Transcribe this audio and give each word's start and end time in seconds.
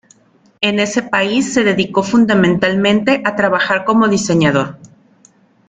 En 0.61 0.79
ese 0.79 1.03
país 1.03 1.53
se 1.53 1.63
dedicó 1.63 2.01
fundamentalmente 2.01 3.21
a 3.23 3.35
trabajar 3.35 3.85
como 3.85 4.07
diseñador. 4.07 4.79